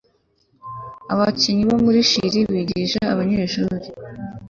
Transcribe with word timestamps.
bakennye 1.19 1.63
bo 1.69 1.77
muri 1.85 1.99
Chili 2.09 2.39
bigisha 2.51 3.01
abanyeshuri 3.13 3.85